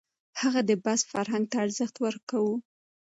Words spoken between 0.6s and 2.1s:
د بحث فرهنګ ته ارزښت